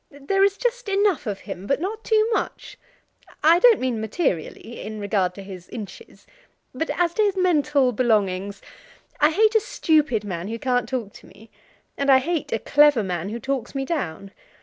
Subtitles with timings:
[0.09, 2.75] There is just enough of him, but not too much.
[3.43, 6.25] I don't mean materially, in regard to his inches;
[6.73, 8.63] but as to his mental belongings.
[9.19, 11.51] I hate a stupid man who can't talk to me,
[11.99, 14.31] and I hate a clever man who talks me down.